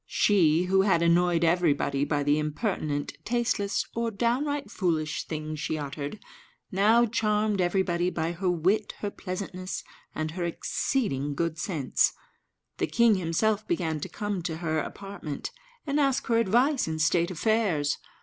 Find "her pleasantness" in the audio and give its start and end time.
9.01-9.83